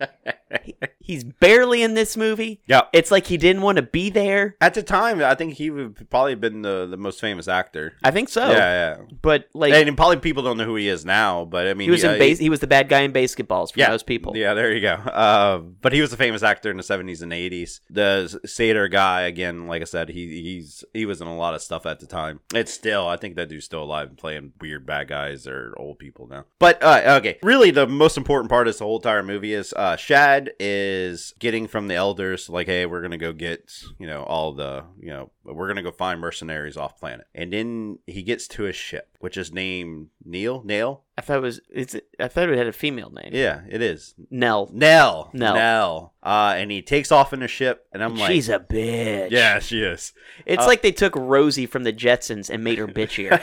[0.63, 2.84] He- he's barely in this movie Yeah.
[2.94, 6.10] it's like he didn't want to be there At the time, I think he would
[6.10, 7.94] probably been the, the most famous actor.
[8.04, 8.58] I think so Yeah,
[8.98, 8.98] yeah.
[9.22, 11.91] but like and probably people don't know who he is now, but I mean, he
[11.91, 14.36] was yeah, in base he was the bad guy in basketballs for yeah, most people
[14.36, 14.94] Yeah, there you go.
[14.94, 17.82] Uh, but he was a famous actor in the seventies and eighties.
[17.89, 21.62] The Sater guy, again, like I said, he he's he was in a lot of
[21.62, 22.39] stuff at the time.
[22.54, 26.00] It's still, I think that dude's still alive and playing weird bad guys or old
[26.00, 26.46] people now.
[26.60, 29.94] But uh, okay, really, the most important part of this whole entire movie is uh,
[29.95, 34.53] Shad is getting from the elders like, hey, we're gonna go get you know all
[34.53, 38.63] the you know we're gonna go find mercenaries off planet, and then he gets to
[38.63, 41.04] his ship which is named Neil Nail.
[41.17, 44.15] I thought it was it's I thought it had a female name Yeah, it is.
[44.30, 45.30] Nell Nell.
[45.34, 45.54] Nell.
[45.56, 46.13] Nell.
[46.21, 49.60] Uh, and he takes off in a ship, and I'm like, she's a bitch yeah,
[49.60, 50.12] she is.
[50.45, 53.39] it's Uh, like they took Rosie from the Jetsons and made her bitchier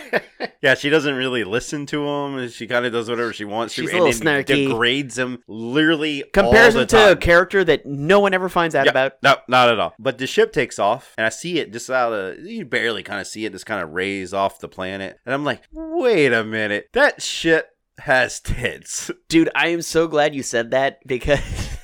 [0.63, 2.37] yeah, she doesn't really listen to him.
[2.39, 4.69] and She kind of does whatever she wants She's to, a little then snarky.
[4.69, 9.15] degrades him literally compares him to a character that no one ever finds out about.
[9.23, 9.95] No, not at all.
[9.99, 13.21] But the ship takes off, and I see it just out of you barely kind
[13.21, 16.45] of see it just kind of raise off the planet, and I'm like, wait a
[16.45, 17.67] minute, that shit
[17.99, 19.11] has tits.
[19.29, 21.41] Dude, I am so glad you said that because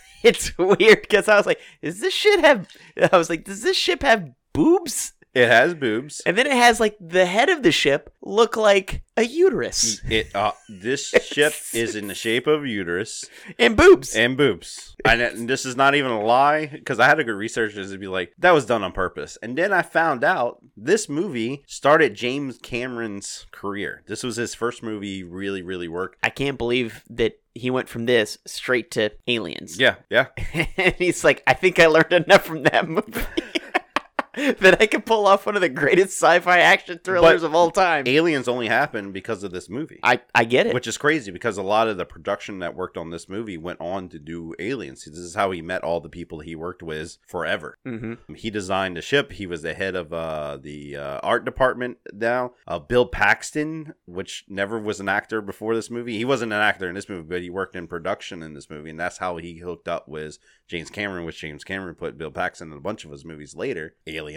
[0.23, 2.69] it's weird because I was like, does this shit have
[3.13, 5.13] I was like, does this ship have boobs?
[5.39, 6.21] It has boobs.
[6.27, 10.35] And then it has like the head of the ship look like a uterus It
[10.35, 13.25] uh, this ship is in the shape of a uterus
[13.59, 14.15] and boobs.
[14.15, 14.97] and boobs.
[15.05, 17.99] And, this is not even a lie because I had to go research this to
[17.99, 19.39] be like that was done on purpose.
[19.43, 24.03] And then I found out this movie started James Cameron's career.
[24.07, 26.19] This was his first movie really really worked.
[26.23, 29.79] I can't believe that he went from this straight to aliens.
[29.79, 30.27] Yeah, yeah.
[30.77, 33.21] and he's like, I think I learned enough from that movie.
[34.61, 37.71] that I can pull off one of the greatest sci-fi action thrillers But of all
[37.71, 38.07] time.
[38.07, 40.01] Aliens only happened because of this movie.
[40.03, 40.75] I, I get it.
[40.75, 43.81] Which is crazy because a lot of the production that worked on this movie went
[43.81, 45.05] on to do Aliens.
[45.05, 47.79] This is how he met all the people he worked with forever.
[47.87, 48.35] mm-hmm.
[48.35, 49.33] He designed the ship.
[49.33, 52.53] He was the head of uh, the uh, art department now.
[52.67, 56.17] Uh, Bill Paxton, which never was an actor before this movie.
[56.17, 58.91] He wasn't an actor in this movie, but he worked in production in this movie,
[58.91, 61.25] and that's how he hooked up with James Cameron.
[61.25, 63.95] Which James Cameron put Bill Paxton in a bunch of his movies later.
[64.07, 64.28] Aliens.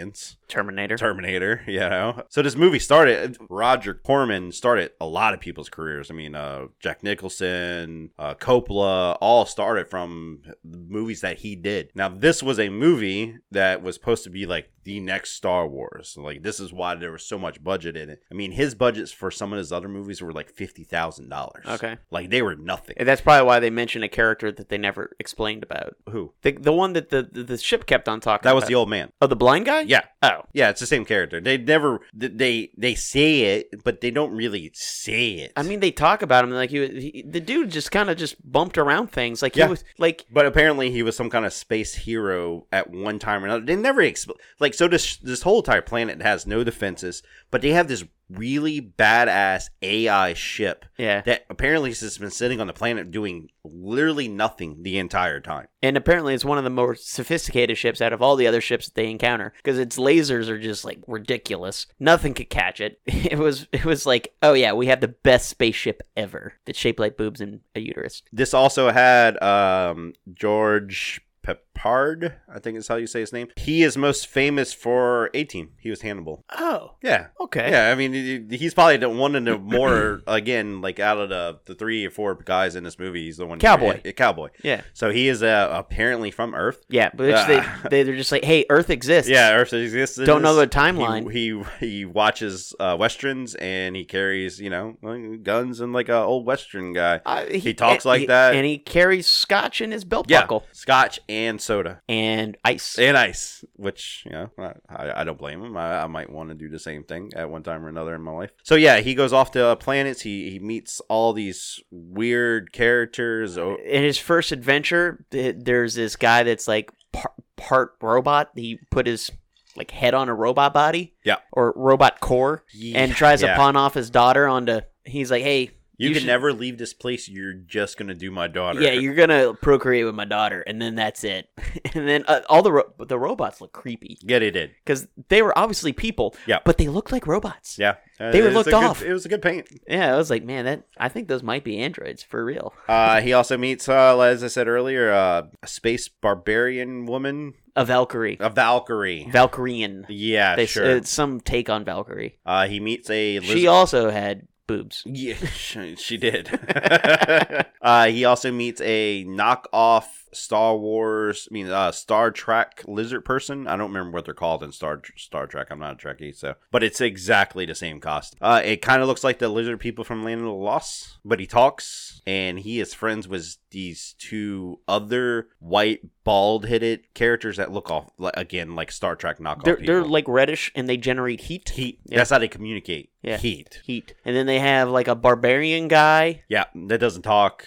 [0.48, 0.96] Terminator.
[0.96, 2.22] Terminator, you know.
[2.28, 3.36] So this movie started.
[3.48, 6.10] Roger Corman started a lot of people's careers.
[6.10, 11.90] I mean, uh, Jack Nicholson, uh, Coppola, all started from the movies that he did.
[11.94, 16.16] Now, this was a movie that was supposed to be like the next Star Wars.
[16.18, 18.22] Like this is why there was so much budget in it.
[18.30, 21.64] I mean, his budgets for some of his other movies were like fifty thousand dollars.
[21.66, 21.96] Okay.
[22.10, 22.96] like they were nothing.
[22.98, 25.94] And that's probably why they mentioned a character that they never explained about.
[26.10, 26.32] Who?
[26.42, 28.68] The, the one that the, the, the ship kept on talking That was about.
[28.68, 29.12] the old man.
[29.22, 29.71] Oh, the blind guy?
[29.80, 30.02] Yeah.
[30.22, 30.42] Oh.
[30.52, 31.40] Yeah, it's the same character.
[31.40, 35.52] They never they they say it, but they don't really say it.
[35.56, 38.36] I mean, they talk about him like he, he the dude just kind of just
[38.50, 39.42] bumped around things.
[39.42, 43.18] Like he was like But apparently he was some kind of space hero at one
[43.18, 43.64] time or another.
[43.64, 47.70] They never expl- like so this this whole entire planet has no defenses, but they
[47.70, 51.20] have this really badass AI ship yeah.
[51.22, 55.68] that apparently has been sitting on the planet doing literally nothing the entire time.
[55.82, 58.86] And apparently, it's one of the more sophisticated ships out of all the other ships
[58.86, 61.86] that they encounter because its lasers are just like ridiculous.
[62.00, 63.00] Nothing could catch it.
[63.32, 66.98] It was it was like, oh yeah, we have the best spaceship ever that's shaped
[66.98, 68.22] like boobs and a uterus.
[68.32, 73.48] This also had um, George Peppard, I think is how you say his name.
[73.56, 75.70] He is most famous for A Team.
[75.78, 76.44] He was Hannibal.
[76.50, 77.28] Oh, Yeah.
[77.40, 77.70] okay.
[77.70, 81.58] Yeah, I mean, he's probably the one of the more again, like out of the
[81.66, 84.00] the three or four guys in this movie, he's the one Cowboy.
[84.04, 84.48] a cowboy.
[84.62, 84.82] Yeah.
[84.94, 86.84] So he is uh, apparently from Earth.
[86.88, 87.46] Yeah, but Ah.
[87.46, 89.30] they, they they're just like, hey, Earth exists.
[89.30, 90.18] Yeah, Earth exists.
[90.18, 91.30] Don't know the timeline.
[91.32, 91.42] He
[91.80, 94.96] he, he watches uh, westerns and he carries you know
[95.42, 97.20] guns and like a old western guy.
[97.26, 98.54] Uh, he, talks and- like he- that.
[98.54, 102.98] and he carries scotch in his belt yeah, buckle scotch and soda and ice.
[102.98, 104.50] and ice, which you know
[104.88, 105.76] I, I don't blame him.
[105.76, 108.22] I, I might want to do the same thing at one time or another in
[108.22, 108.50] my life.
[108.62, 110.20] So yeah, he goes off to uh, planets.
[110.20, 113.56] He he meets all these weird characters.
[113.58, 118.50] Oh, in his first adventure, there's this guy that's like par- part robot.
[118.54, 119.30] He put his
[119.76, 121.36] like head on a robot body, Yeah.
[121.52, 124.80] or robot core, Yeah, and tries to pawn off his daughter onto.
[125.04, 125.70] He's like, hey.
[125.96, 127.28] You, can should- never leave this place.
[127.28, 128.80] You're just gonna do my daughter.
[128.80, 131.48] Yeah, you're gonna procreate with my daughter, and then that's it.
[131.94, 134.70] and then uh, all the ro- the robots look creepy yeah, they did.
[134.84, 136.58] because they were obviously people, Yeah.
[136.64, 137.78] but they looked like robots.
[137.78, 139.02] Yeah, Uh, They were looked good- off.
[139.02, 139.68] It was a good paint.
[139.88, 142.72] Yeah, I was like, man, that I think those might be androids for real.
[142.88, 147.84] Uh, he also meets, uh, as I said earlier, uh, a space barbarian woman, A
[147.84, 149.26] Valkyrie, a Valkyrie.
[149.30, 150.04] Valkyrian.
[150.08, 150.84] yeah, They, sure.
[150.84, 152.38] It's some take on Valkyrie.
[152.44, 155.02] Uh, he meets a She also had boobs.
[155.04, 156.48] Yeah, she, she did.
[157.82, 163.66] uh, he also meets a knockoff Star Wars, I mean, uh, Star Trek lizard person.
[163.66, 165.68] I don't remember what they're called in Star Star Trek.
[165.70, 168.38] I'm not a Trekkie, so but it's exactly the same costume.
[168.40, 171.38] Uh, it kind of looks like the lizard people from Land of the Lost, but
[171.38, 177.90] he talks and he is friends with these two other white bald-headed characters that look
[177.90, 179.64] off like, again like Star Trek knockoff.
[179.64, 179.94] They're, people.
[179.94, 181.68] they're like reddish and they generate heat.
[181.70, 182.00] heat.
[182.06, 182.18] Yeah.
[182.18, 183.10] That's how they communicate.
[183.22, 183.36] Yeah.
[183.36, 183.82] Heat.
[183.84, 184.14] Heat.
[184.24, 186.42] And then they have like a barbarian guy.
[186.48, 187.66] Yeah, that doesn't talk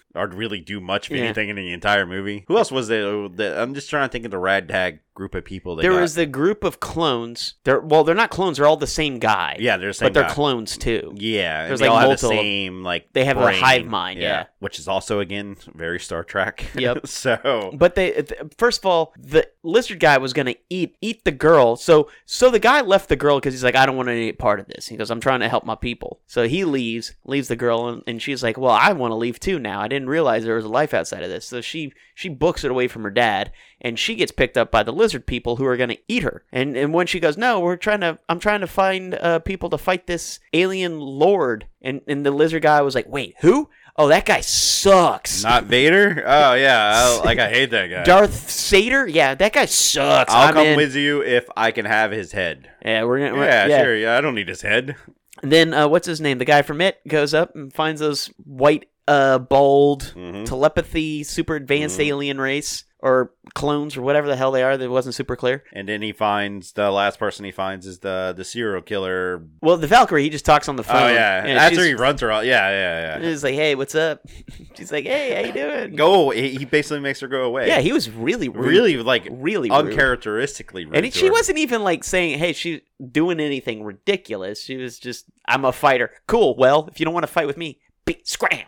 [0.15, 1.23] or really do much of Yeah.
[1.23, 2.43] anything in the entire movie.
[2.47, 3.07] Who else was there?
[3.07, 5.75] I'm just trying to think of the ragtag group of people.
[5.75, 7.55] That there got- was the group of clones.
[7.63, 8.57] They're well, they're not clones.
[8.57, 9.57] They're all the same guy.
[9.59, 11.13] yeah, they're the same but they're clones too.
[11.15, 14.45] Yeah, There's they like all have the same like they have a hive mind, yeah.
[14.59, 16.65] which is also again very Star Trek.
[16.75, 17.01] Yep.
[17.07, 21.31] so But they th- first of all, the lizard guy was gonna eat eat the
[21.31, 21.75] girl.
[21.75, 24.59] So so the guy left the girl because he's like, I don't want any part
[24.59, 24.87] of this.
[24.87, 26.19] He goes, I'm trying to help my people.
[26.25, 29.39] So he leaves, leaves the girl, and, and she's like, Well, I want to leave
[29.39, 29.81] too now.
[29.81, 31.45] I didn't realize there was a life outside of this.
[31.47, 34.83] So she she books it away from her dad, and she gets picked up by
[34.83, 36.43] the lizard people who are gonna eat her.
[36.51, 39.69] And and when she goes, No, we're trying to I'm trying to find uh, people
[39.71, 41.67] to fight this alien lord.
[41.81, 43.69] And and the lizard guy was like, Wait, who?
[43.97, 45.43] Oh, that guy sucks.
[45.43, 46.23] not Vader.
[46.25, 48.03] Oh yeah, I, like I hate that guy.
[48.03, 49.11] Darth Sater?
[49.13, 50.33] Yeah, that guy sucks.
[50.33, 50.77] I'll I'm come in.
[50.77, 52.69] with you if I can have his head.
[52.83, 53.33] Yeah, we're gonna.
[53.35, 53.95] we're- Yeah, yeah, sure.
[53.97, 54.95] Yeah, I don't need his head.
[55.43, 56.37] And then uh, what's his name?
[56.37, 60.45] The guy from It goes up and finds those white, uh, bald Mhm.
[60.45, 62.05] telepathy, super advanced Mhm.
[62.07, 64.77] alien race or clones or whatever the hell they are.
[64.77, 65.63] That wasn't super clear.
[65.73, 69.41] And then he finds the last person he finds is the the serial killer.
[69.61, 71.01] Well, the Valkyrie, he just talks on the phone.
[71.03, 72.31] Oh yeah, And after he runs her.
[72.31, 73.27] Out, yeah, yeah, yeah.
[73.27, 74.21] He's like, "Hey, what's up?"
[74.77, 76.29] She's like, "Hey, how you doing?" Go.
[76.29, 77.67] He, he basically makes her go away.
[77.67, 78.65] Yeah, he was really, rude.
[78.67, 79.75] really like really rude.
[79.75, 80.95] uncharacteristically rude.
[81.03, 81.31] And she her.
[81.31, 86.11] wasn't even like saying, "Hey, she's doing anything ridiculous." She was just, "I'm a fighter."
[86.27, 86.55] Cool.
[86.55, 88.65] Well, if you don't want to fight with me, be scram,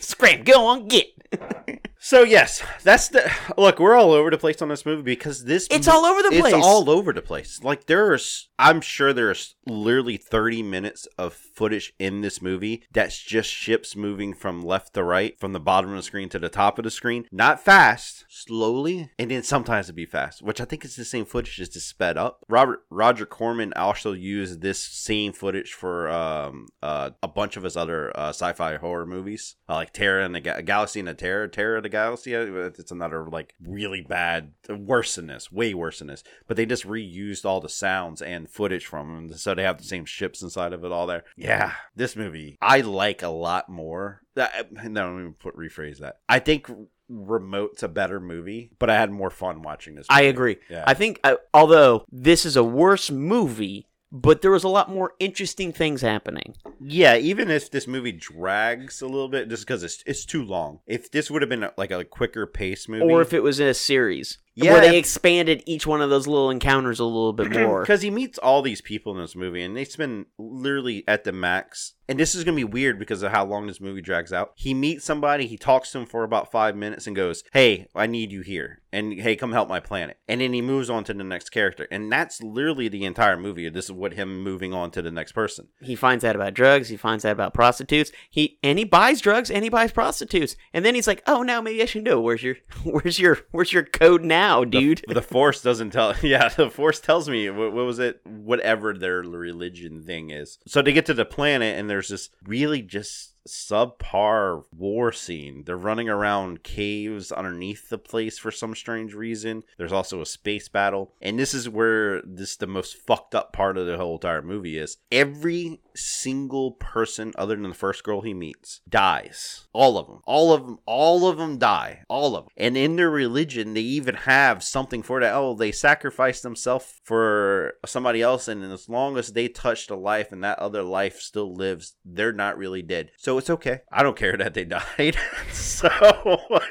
[0.00, 1.06] scram, go on, get.
[2.02, 3.78] So yes, that's the look.
[3.78, 6.54] We're all over the place on this movie because this It's all over the place.
[6.54, 7.60] It's all over the place.
[7.62, 13.50] Like there's, I'm sure there's literally 30 minutes of footage in this movie that's just
[13.50, 16.78] ships moving from left to right, from the bottom of the screen to the top
[16.78, 20.86] of the screen, not fast, slowly, and then sometimes it'd be fast, which I think
[20.86, 22.46] is the same footage, just sped up.
[22.48, 27.76] Robert Roger Corman also used this same footage for um uh, a bunch of his
[27.76, 31.46] other uh, sci-fi horror movies, uh, like Terror and the Ga- Galaxy and the Terror,
[31.46, 32.34] Terror the Galaxy.
[32.34, 32.40] uh,
[32.78, 36.24] It's another like really bad, worse than this, way worse than this.
[36.46, 39.84] But they just reused all the sounds and footage from them, so they have the
[39.84, 41.24] same ships inside of it all there.
[41.36, 44.22] Yeah, this movie I like a lot more.
[44.36, 46.18] That, no, let me put rephrase that.
[46.28, 46.70] I think
[47.08, 50.06] Remote's a better movie, but I had more fun watching this.
[50.08, 50.58] I agree.
[50.68, 50.84] Yeah.
[50.86, 55.12] I think, uh, although this is a worse movie, but there was a lot more
[55.18, 56.56] interesting things happening.
[56.80, 60.80] Yeah, even if this movie drags a little bit, just because it's it's too long.
[60.86, 63.68] If this would have been like a quicker pace movie, Or if it was in
[63.68, 64.38] a series.
[64.54, 67.80] Yeah, where they expanded each one of those little encounters a little bit more.
[67.80, 71.32] because he meets all these people in this movie and they spend literally at the
[71.32, 71.94] max.
[72.08, 74.50] And this is gonna be weird because of how long this movie drags out.
[74.56, 78.06] He meets somebody he talks to him for about five minutes and goes hey i
[78.06, 78.82] need you here.
[78.92, 80.18] And hey come help my planet.
[80.26, 81.86] And then he moves on to the next character.
[81.92, 83.68] And that's literally the entire movie.
[83.68, 85.68] This is what him moving on to the next person.
[85.80, 86.88] He finds out about drugs.
[86.88, 88.10] He finds out about prostitutes.
[88.28, 90.56] He and he buys drugs and he buys prostitutes.
[90.72, 92.20] And then he's like, "Oh, now maybe I should know.
[92.20, 96.70] Where's your where's your where's your code now, dude?" the force doesn't tell yeah the
[96.70, 100.58] force tells me what, what was it whatever their religion thing is.
[100.66, 105.64] So they get to the planet and there's this really just subpar war scene.
[105.64, 109.62] They're running around caves underneath the place for some strange reason.
[109.78, 111.14] There's also a space battle.
[111.20, 114.78] And this is where this the most fucked up part of the whole entire movie
[114.78, 114.98] is.
[115.10, 119.66] Every single person other than the first girl he meets dies.
[119.72, 122.02] All of them all of them all of them die.
[122.08, 125.34] All of them and in their religion they even have something for that.
[125.34, 130.32] Oh they sacrifice themselves for somebody else and as long as they touch the life
[130.32, 133.10] and that other life still lives they're not really dead.
[133.18, 133.80] So it's okay.
[133.92, 135.16] I don't care that they died.
[135.52, 135.88] So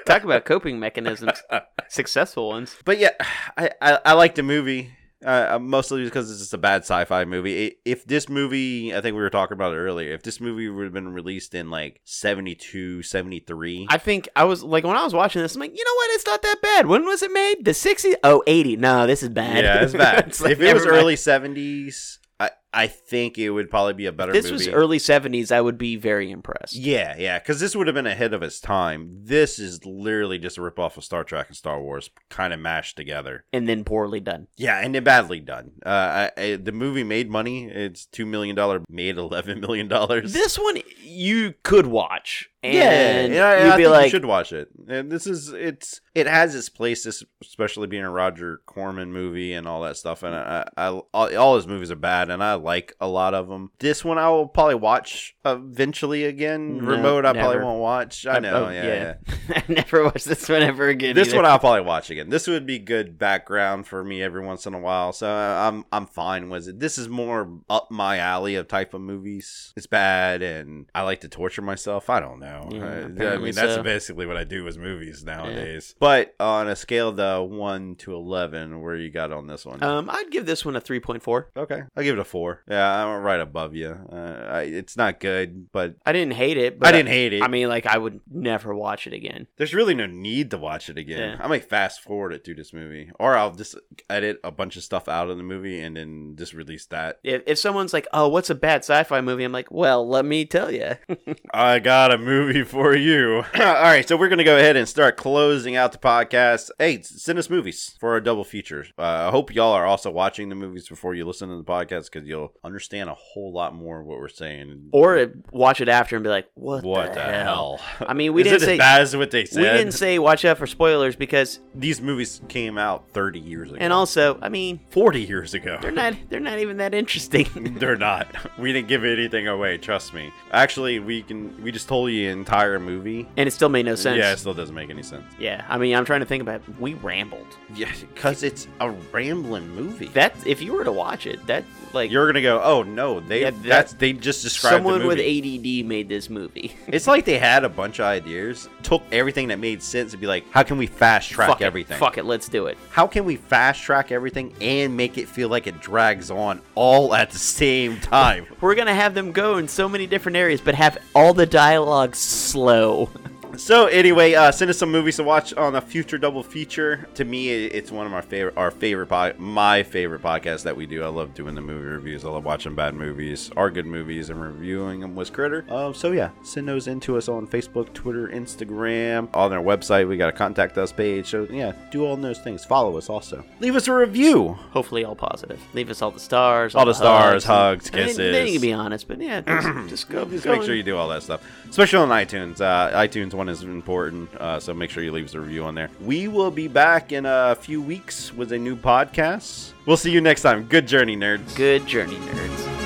[0.06, 1.41] Talk about coping mechanisms,
[1.89, 2.76] successful ones.
[2.86, 3.12] but yeah
[3.58, 4.91] i i, I like the movie
[5.26, 7.76] uh, mostly because it's just a bad sci-fi movie.
[7.86, 10.84] If this movie, I think we were talking about it earlier, if this movie would
[10.86, 15.13] have been released in like 72, 73, I think I was like when I was
[15.13, 16.09] watching this, I'm like, you know what?
[16.11, 16.86] It's not that bad.
[16.88, 17.65] When was it made?
[17.65, 18.15] The 60s?
[18.24, 18.78] Oh, 80.
[18.78, 19.63] No, this is bad.
[19.63, 20.28] yeah, it's bad.
[20.28, 24.11] It's like, if it was early 70s, I, I think it would probably be a
[24.11, 24.67] better If this movie.
[24.67, 26.76] was early 70s, I would be very impressed.
[26.76, 29.09] Yeah, yeah, because this would have been ahead of its time.
[29.24, 32.95] This is literally just a ripoff of Star Trek and Star Wars, kind of mashed
[32.95, 33.45] together.
[33.51, 34.47] And then poorly done.
[34.55, 35.72] Yeah, and then badly done.
[35.86, 37.65] Uh, I, I, the movie made money.
[37.70, 40.34] It's two million dollar, made eleven million dollars.
[40.34, 42.49] This one you could watch.
[42.61, 44.67] And yeah, yeah, I, you'd I be like, you should watch it.
[44.89, 47.05] And this is it's it has its place,
[47.41, 50.24] especially being a Roger Corman movie and all that stuff.
[50.24, 53.47] And I, I all, all his movies are bad, and I like a lot of
[53.47, 53.72] them.
[53.80, 56.78] This one I will probably watch eventually again.
[56.78, 58.26] No, Remote I probably won't watch.
[58.26, 58.84] I know, oh, yeah.
[58.84, 59.14] yeah.
[59.55, 61.16] I never watch this one ever again.
[61.16, 61.38] This either.
[61.38, 62.30] one I'll probably watch again.
[62.30, 66.05] This would be good background for me every once in a while, so I'm I'm
[66.05, 66.80] fine with it.
[66.80, 69.74] This is more up my alley of type of movies.
[69.76, 72.10] It's bad, and I like to torture myself.
[72.10, 72.70] I don't know.
[72.72, 73.84] Yeah, Uh, I mean, that's so.
[73.84, 75.95] basically what I do with movies nowadays.
[75.99, 79.82] But on a scale of one to eleven, where you got on this one?
[79.84, 81.45] Um, I'd give this one a 3.4.
[81.57, 82.49] okay, I'll give it a four.
[82.68, 83.89] Yeah, I'm right above you.
[84.12, 86.80] Uh, I, it's not good, but I didn't hate it.
[86.80, 87.43] But I didn't hate it.
[87.43, 89.47] I mean, like, I would never watch it again.
[89.58, 91.38] There's really no need to watch it again.
[91.38, 91.43] Yeah.
[91.43, 93.76] I might fast forward it through this movie, or I'll just
[94.10, 97.20] edit a bunch of stuff out of the movie and then just release that.
[97.24, 100.45] If, if someone's like, "Oh, what's a bad sci-fi movie?" I'm like, "Well, let me
[100.45, 100.95] tell you."
[101.54, 103.43] I got a movie for you.
[103.56, 106.70] All right, so we're gonna go ahead and start closing out the podcast.
[106.80, 108.86] Hey, send us movies for our double feature.
[108.97, 112.12] Uh, I hope y'all are also watching the movies before you listen to the podcast
[112.12, 114.90] because you'll understand a whole lot more of what we're saying.
[114.92, 118.08] or watch it after and be like, "What, What the, the hell?" hell?
[118.08, 119.62] I mean, we didn't say as bad as what they said.
[119.62, 123.78] we didn't say watch out for spoilers because, these movies came out 30 years ago,
[123.80, 125.78] and also, I mean, 40 years ago.
[125.82, 127.48] they're not they're not even that interesting.
[127.80, 128.28] They're not.
[128.58, 129.78] We didn't give anything away.
[129.78, 130.32] Trust me.
[130.52, 131.62] Actually, we can.
[131.64, 133.28] We just told you the entire movie.
[133.38, 134.18] and it still made no sense.
[134.18, 135.26] Yeah, it still doesn't make any sense.
[135.40, 136.62] Yeah, I mean, I'm trying to think about.
[136.68, 136.80] It.
[136.80, 137.48] We rambled.
[137.76, 140.08] Yeah, because it's a rambling movie.
[140.08, 141.64] That if you were to watch it, that
[141.94, 142.62] like You're gonna go.
[142.64, 143.42] Oh no, they.
[143.42, 145.20] Yeah, that- that's they just described someone with.
[145.20, 146.76] ADD made this movie.
[146.88, 150.28] It's like they had a bunch of ideas, took everything that made sense, and be
[150.28, 151.66] like, how can we fast track Fuck it.
[151.66, 151.98] everything?
[152.00, 152.78] Fuck it, let's do it.
[152.90, 157.14] How can we fast track everything and make it feel like it drags on all
[157.14, 158.48] at the same time?
[158.62, 162.16] We're gonna have them go in so many different areas, but have all the dialogue
[162.16, 163.10] slow.
[163.58, 167.08] So anyway, uh, send us some movies to watch on a future double feature.
[167.16, 170.86] To me, it's one of my favorite, our favorite, pod, my favorite podcasts that we
[170.86, 171.04] do.
[171.04, 172.24] I love doing the movie reviews.
[172.24, 175.66] I love watching bad movies, our good movies, and reviewing them with Critter.
[175.70, 180.08] Uh, so yeah, send those in to us on Facebook, Twitter, Instagram, on our website.
[180.08, 181.28] We got a contact us page.
[181.30, 182.64] So yeah, do all those things.
[182.66, 183.43] Follow us also.
[183.60, 184.54] Leave us a review.
[184.72, 185.60] Hopefully, all positive.
[185.74, 188.34] Leave us all the stars, All the stars, hugs, and- and Then, kisses.
[188.34, 190.26] then you can be honest, but yeah, just, just go.
[190.30, 192.62] Just go make sure you do all that stuff, especially on iTunes.
[192.62, 195.74] Uh, iTunes one is important, uh, so make sure you leave us a review on
[195.74, 195.90] there.
[196.02, 199.72] We will be back in a few weeks with a new podcast.
[199.86, 200.66] We'll see you next time.
[200.66, 201.56] Good journey, nerds.
[201.56, 202.80] Good journey, nerds.